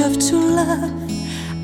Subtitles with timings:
[0.00, 0.92] of true love,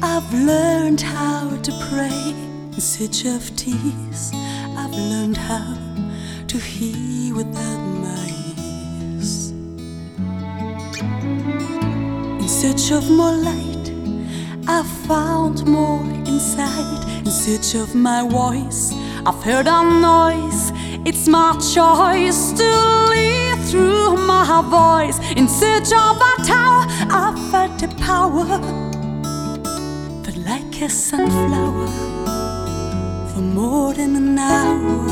[0.03, 2.34] I've learned how to pray.
[2.73, 4.33] In search of tears,
[4.77, 5.77] I've learned how
[6.48, 8.27] to hear without my
[8.59, 9.51] ears.
[12.41, 13.93] In search of more light,
[14.66, 17.09] I've found more insight.
[17.19, 18.93] In search of my voice,
[19.24, 20.73] I've heard a noise.
[21.07, 22.71] It's my choice to
[23.09, 25.19] live through my voice.
[25.37, 26.84] In search of a tower,
[27.84, 28.47] The power.
[30.24, 31.88] But like a sunflower,
[33.29, 35.05] for more than an hour.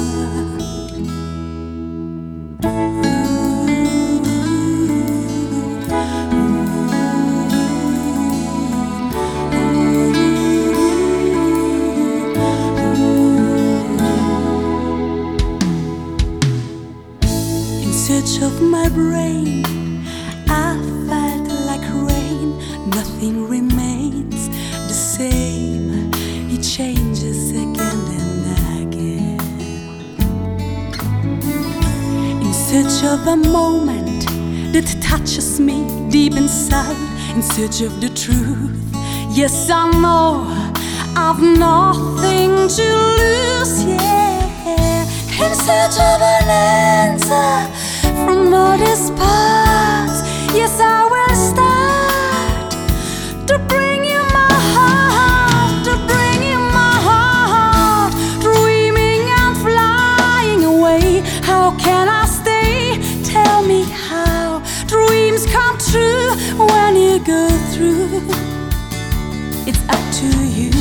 [17.83, 19.63] In search of my brain,
[20.49, 20.92] I.
[22.87, 24.49] Nothing remains
[24.89, 26.11] the same.
[26.51, 27.77] It changes again
[28.21, 29.41] and again.
[32.43, 34.27] In search of a moment
[34.73, 36.97] that touches me deep inside.
[37.37, 38.77] In search of the truth.
[39.31, 40.47] Yes, I know
[41.17, 42.89] I've nothing to
[43.19, 43.85] lose.
[43.85, 44.23] Yeah.
[45.45, 47.82] In search of an answer
[67.83, 68.23] true.
[69.67, 70.73] It's up to you.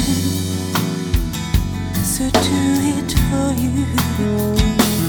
[2.04, 2.60] So do
[2.94, 5.01] it for you.